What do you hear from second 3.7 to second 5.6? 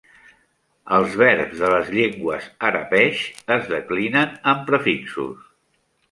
declinen amb prefixos.